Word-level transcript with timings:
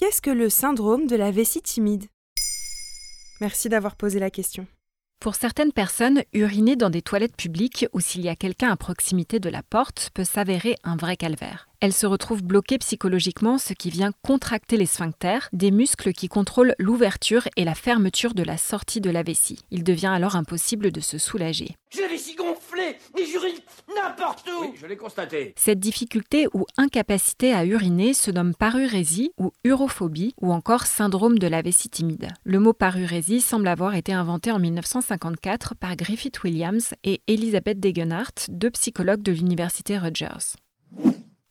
Qu'est-ce 0.00 0.22
que 0.22 0.30
le 0.30 0.48
syndrome 0.48 1.06
de 1.06 1.14
la 1.14 1.30
vessie 1.30 1.60
timide? 1.60 2.06
Merci 3.42 3.68
d'avoir 3.68 3.96
posé 3.96 4.18
la 4.18 4.30
question. 4.30 4.66
Pour 5.20 5.34
certaines 5.34 5.72
personnes, 5.72 6.22
uriner 6.32 6.74
dans 6.74 6.88
des 6.88 7.02
toilettes 7.02 7.36
publiques 7.36 7.84
ou 7.92 8.00
s'il 8.00 8.22
y 8.22 8.30
a 8.30 8.34
quelqu'un 8.34 8.70
à 8.70 8.76
proximité 8.76 9.40
de 9.40 9.50
la 9.50 9.62
porte 9.62 10.08
peut 10.14 10.24
s'avérer 10.24 10.76
un 10.84 10.96
vrai 10.96 11.18
calvaire. 11.18 11.68
Elles 11.80 11.92
se 11.92 12.06
retrouvent 12.06 12.42
bloquées 12.42 12.78
psychologiquement, 12.78 13.58
ce 13.58 13.74
qui 13.74 13.90
vient 13.90 14.12
contracter 14.22 14.78
les 14.78 14.86
sphincters, 14.86 15.50
des 15.52 15.70
muscles 15.70 16.14
qui 16.14 16.28
contrôlent 16.28 16.74
l'ouverture 16.78 17.46
et 17.56 17.64
la 17.64 17.74
fermeture 17.74 18.32
de 18.32 18.42
la 18.42 18.56
sortie 18.56 19.02
de 19.02 19.10
la 19.10 19.22
vessie. 19.22 19.58
Il 19.70 19.84
devient 19.84 20.06
alors 20.06 20.34
impossible 20.34 20.92
de 20.92 21.00
se 21.00 21.18
soulager. 21.18 21.76
J'ai 21.90 22.00
la 22.00 22.08
vessie 22.08 22.36
gonflée 22.36 22.59
et 23.18 23.24
j'urine 23.24 23.58
n'importe 23.94 24.48
où 24.48 24.62
Oui, 24.62 24.72
je 24.80 24.86
l'ai 24.86 24.96
constaté. 24.96 25.54
Cette 25.56 25.80
difficulté 25.80 26.46
ou 26.54 26.66
incapacité 26.76 27.52
à 27.52 27.64
uriner 27.64 28.14
se 28.14 28.30
nomme 28.30 28.54
parurésie 28.54 29.32
ou 29.38 29.52
urophobie 29.64 30.34
ou 30.40 30.52
encore 30.52 30.86
syndrome 30.86 31.38
de 31.38 31.46
la 31.46 31.62
vessie 31.62 31.90
timide. 31.90 32.28
Le 32.44 32.58
mot 32.58 32.72
parurésie 32.72 33.40
semble 33.40 33.68
avoir 33.68 33.94
été 33.94 34.12
inventé 34.12 34.50
en 34.52 34.58
1954 34.58 35.74
par 35.74 35.96
Griffith 35.96 36.42
Williams 36.42 36.94
et 37.04 37.22
Elizabeth 37.26 37.80
Degenhardt, 37.80 38.46
deux 38.48 38.70
psychologues 38.70 39.22
de 39.22 39.32
l'université 39.32 39.98
Rutgers. 39.98 40.56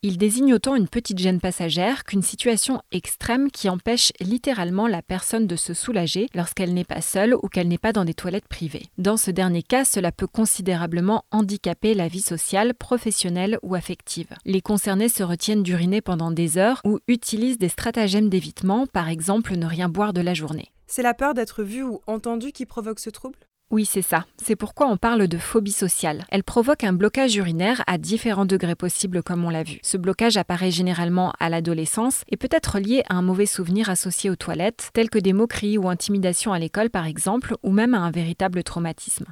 Il 0.01 0.17
désigne 0.17 0.53
autant 0.53 0.77
une 0.77 0.87
petite 0.87 1.17
gêne 1.17 1.41
passagère 1.41 2.05
qu'une 2.05 2.21
situation 2.21 2.81
extrême 2.93 3.51
qui 3.51 3.67
empêche 3.67 4.13
littéralement 4.21 4.87
la 4.87 5.01
personne 5.01 5.45
de 5.45 5.57
se 5.57 5.73
soulager 5.73 6.29
lorsqu'elle 6.33 6.73
n'est 6.73 6.85
pas 6.85 7.01
seule 7.01 7.35
ou 7.35 7.49
qu'elle 7.49 7.67
n'est 7.67 7.77
pas 7.77 7.91
dans 7.91 8.05
des 8.05 8.13
toilettes 8.13 8.47
privées. 8.47 8.85
Dans 8.97 9.17
ce 9.17 9.29
dernier 9.29 9.61
cas, 9.61 9.83
cela 9.83 10.13
peut 10.13 10.25
considérablement 10.25 11.25
handicaper 11.31 11.95
la 11.95 12.07
vie 12.07 12.21
sociale, 12.21 12.75
professionnelle 12.75 13.59
ou 13.61 13.75
affective. 13.75 14.29
Les 14.45 14.61
concernés 14.61 15.09
se 15.09 15.21
retiennent 15.21 15.63
d'uriner 15.63 15.99
pendant 15.99 16.31
des 16.31 16.57
heures 16.57 16.79
ou 16.85 16.99
utilisent 17.09 17.57
des 17.57 17.67
stratagèmes 17.67 18.29
d'évitement, 18.29 18.87
par 18.87 19.09
exemple 19.09 19.57
ne 19.57 19.65
rien 19.65 19.89
boire 19.89 20.13
de 20.13 20.21
la 20.21 20.33
journée. 20.33 20.71
C'est 20.87 21.03
la 21.03 21.13
peur 21.13 21.33
d'être 21.33 21.61
vu 21.61 21.83
ou 21.83 21.99
entendu 22.07 22.53
qui 22.53 22.65
provoque 22.65 23.01
ce 23.01 23.09
trouble? 23.09 23.37
Oui, 23.71 23.85
c'est 23.85 24.01
ça. 24.01 24.25
C'est 24.37 24.55
pourquoi 24.55 24.87
on 24.87 24.97
parle 24.97 25.27
de 25.27 25.37
phobie 25.37 25.71
sociale. 25.71 26.25
Elle 26.29 26.43
provoque 26.43 26.83
un 26.83 26.91
blocage 26.91 27.35
urinaire 27.35 27.83
à 27.85 27.99
différents 27.99 28.47
degrés 28.47 28.75
possibles 28.75 29.21
comme 29.21 29.45
on 29.45 29.51
l'a 29.51 29.61
vu. 29.61 29.79
Ce 29.83 29.95
blocage 29.95 30.37
apparaît 30.37 30.71
généralement 30.71 31.33
à 31.39 31.49
l'adolescence 31.49 32.23
et 32.29 32.37
peut 32.37 32.49
être 32.51 32.79
lié 32.79 33.03
à 33.09 33.15
un 33.15 33.21
mauvais 33.21 33.45
souvenir 33.45 33.89
associé 33.89 34.31
aux 34.31 34.35
toilettes, 34.35 34.89
tels 34.93 35.11
que 35.11 35.19
des 35.19 35.33
moqueries 35.33 35.77
ou 35.77 35.87
intimidations 35.87 36.51
à 36.51 36.57
l'école 36.57 36.89
par 36.89 37.05
exemple, 37.05 37.55
ou 37.61 37.71
même 37.71 37.93
à 37.93 37.99
un 37.99 38.09
véritable 38.09 38.63
traumatisme. 38.63 39.25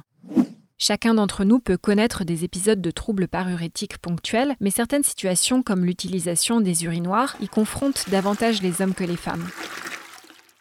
Chacun 0.80 1.14
d'entre 1.14 1.42
nous 1.42 1.58
peut 1.58 1.76
connaître 1.76 2.22
des 2.22 2.44
épisodes 2.44 2.80
de 2.80 2.92
troubles 2.92 3.26
parurétiques 3.26 3.98
ponctuels, 3.98 4.54
mais 4.60 4.70
certaines 4.70 5.02
situations 5.02 5.64
comme 5.64 5.84
l'utilisation 5.84 6.60
des 6.60 6.84
urinoirs 6.84 7.34
y 7.40 7.48
confrontent 7.48 8.08
davantage 8.08 8.62
les 8.62 8.80
hommes 8.80 8.94
que 8.94 9.02
les 9.02 9.16
femmes. 9.16 9.48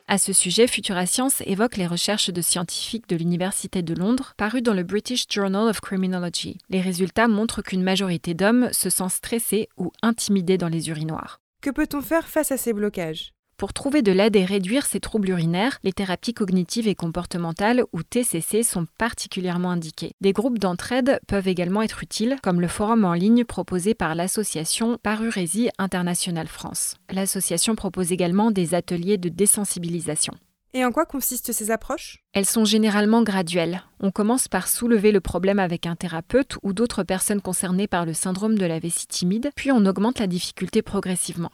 À 0.09 0.17
ce 0.17 0.31
sujet, 0.31 0.67
Futura 0.67 1.05
Science 1.05 1.41
évoque 1.41 1.75
les 1.75 1.85
recherches 1.85 2.29
de 2.29 2.41
scientifiques 2.41 3.09
de 3.09 3.17
l'Université 3.17 3.81
de 3.81 3.93
Londres 3.93 4.33
parues 4.37 4.61
dans 4.61 4.73
le 4.73 4.83
British 4.83 5.25
Journal 5.29 5.67
of 5.67 5.81
Criminology. 5.81 6.59
Les 6.69 6.79
résultats 6.79 7.27
montrent 7.27 7.61
qu'une 7.61 7.83
majorité 7.83 8.33
d'hommes 8.33 8.69
se 8.71 8.89
sent 8.89 9.09
stressés 9.09 9.67
ou 9.75 9.91
intimidés 10.01 10.57
dans 10.57 10.69
les 10.69 10.87
urinoirs. 10.87 11.41
Que 11.61 11.71
peut-on 11.71 12.01
faire 12.01 12.29
face 12.29 12.53
à 12.53 12.57
ces 12.57 12.71
blocages? 12.71 13.33
Pour 13.57 13.73
trouver 13.73 14.03
de 14.03 14.11
l'aide 14.11 14.35
et 14.35 14.45
réduire 14.45 14.85
ces 14.85 14.99
troubles 14.99 15.29
urinaires, 15.29 15.79
les 15.83 15.91
thérapies 15.91 16.35
cognitives 16.35 16.87
et 16.87 16.93
comportementales 16.93 17.83
ou 17.91 18.03
TCC 18.03 18.61
sont 18.61 18.85
particulièrement 18.99 19.71
indiquées. 19.71 20.11
Des 20.21 20.31
groupes 20.31 20.59
d'entraide 20.59 21.19
peuvent 21.27 21.47
également 21.47 21.81
être 21.81 22.03
utiles, 22.03 22.37
comme 22.43 22.61
le 22.61 22.67
forum 22.67 23.03
en 23.03 23.13
ligne 23.13 23.45
proposé 23.45 23.95
par 23.95 24.13
l'association 24.13 24.99
Parurésie 25.01 25.71
Internationale 25.79 26.47
France. 26.47 26.97
L'association 27.09 27.73
propose 27.73 28.11
également 28.11 28.51
des 28.51 28.75
ateliers 28.75 29.17
de 29.17 29.29
désensibilisation. 29.29 30.35
Et 30.75 30.85
en 30.85 30.91
quoi 30.91 31.07
consistent 31.07 31.51
ces 31.51 31.71
approches? 31.71 32.19
Elles 32.33 32.45
sont 32.45 32.65
généralement 32.65 33.23
graduelles. 33.23 33.81
On 33.99 34.11
commence 34.11 34.47
par 34.47 34.67
soulever 34.67 35.11
le 35.11 35.21
problème 35.21 35.57
avec 35.57 35.87
un 35.87 35.95
thérapeute 35.95 36.57
ou 36.61 36.73
d'autres 36.73 37.01
personnes 37.01 37.41
concernées 37.41 37.87
par 37.87 38.05
le 38.05 38.13
syndrome 38.13 38.59
de 38.59 38.65
la 38.67 38.77
vessie 38.77 39.07
timide, 39.07 39.49
puis 39.55 39.71
on 39.71 39.87
augmente 39.87 40.19
la 40.19 40.27
difficulté 40.27 40.83
progressivement. 40.83 41.51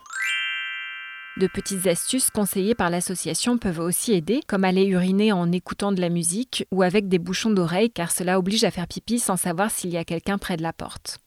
De 1.36 1.48
petites 1.48 1.88
astuces 1.88 2.30
conseillées 2.30 2.76
par 2.76 2.90
l'association 2.90 3.58
peuvent 3.58 3.80
aussi 3.80 4.12
aider, 4.12 4.40
comme 4.46 4.62
aller 4.62 4.84
uriner 4.84 5.32
en 5.32 5.50
écoutant 5.50 5.90
de 5.90 6.00
la 6.00 6.08
musique 6.08 6.64
ou 6.70 6.82
avec 6.82 7.08
des 7.08 7.18
bouchons 7.18 7.50
d'oreilles 7.50 7.90
car 7.90 8.12
cela 8.12 8.38
oblige 8.38 8.62
à 8.62 8.70
faire 8.70 8.86
pipi 8.86 9.18
sans 9.18 9.36
savoir 9.36 9.72
s'il 9.72 9.90
y 9.90 9.96
a 9.96 10.04
quelqu'un 10.04 10.38
près 10.38 10.56
de 10.56 10.62
la 10.62 10.72
porte. 10.72 11.18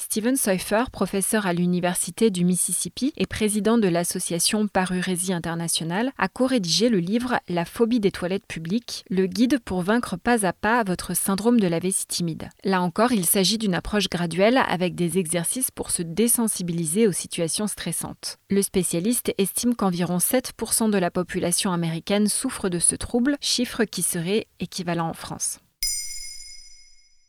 Steven 0.00 0.36
Seufer, 0.36 0.84
professeur 0.92 1.46
à 1.46 1.52
l'Université 1.52 2.30
du 2.30 2.44
Mississippi 2.44 3.12
et 3.16 3.26
président 3.26 3.78
de 3.78 3.88
l'association 3.88 4.68
Parurésie 4.68 5.32
Internationale, 5.32 6.12
a 6.18 6.28
co-rédigé 6.28 6.88
le 6.88 7.00
livre 7.00 7.40
La 7.48 7.64
phobie 7.64 7.98
des 7.98 8.12
toilettes 8.12 8.46
publiques, 8.46 9.04
le 9.10 9.26
guide 9.26 9.58
pour 9.58 9.82
vaincre 9.82 10.16
pas 10.16 10.46
à 10.46 10.52
pas 10.52 10.84
votre 10.84 11.14
syndrome 11.14 11.58
de 11.58 11.66
la 11.66 11.80
vessie 11.80 12.06
timide. 12.06 12.48
Là 12.62 12.80
encore, 12.80 13.10
il 13.10 13.26
s'agit 13.26 13.58
d'une 13.58 13.74
approche 13.74 14.08
graduelle 14.08 14.60
avec 14.68 14.94
des 14.94 15.18
exercices 15.18 15.72
pour 15.72 15.90
se 15.90 16.02
désensibiliser 16.02 17.08
aux 17.08 17.12
situations 17.12 17.66
stressantes. 17.66 18.38
Le 18.50 18.62
spécialiste 18.62 19.34
estime 19.36 19.74
qu'environ 19.74 20.18
7% 20.18 20.90
de 20.90 20.98
la 20.98 21.10
population 21.10 21.72
américaine 21.72 22.28
souffre 22.28 22.68
de 22.68 22.78
ce 22.78 22.94
trouble, 22.94 23.36
chiffre 23.40 23.84
qui 23.84 24.02
serait 24.02 24.46
équivalent 24.60 25.08
en 25.08 25.14
France. 25.14 25.58